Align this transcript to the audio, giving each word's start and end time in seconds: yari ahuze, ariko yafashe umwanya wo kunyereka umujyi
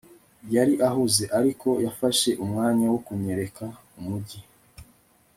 yari 0.55 0.73
ahuze, 0.87 1.23
ariko 1.39 1.69
yafashe 1.85 2.29
umwanya 2.43 2.85
wo 2.93 2.99
kunyereka 3.05 3.65
umujyi 3.99 4.39